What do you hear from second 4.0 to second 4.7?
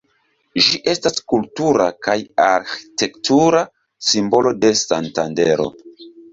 simbolo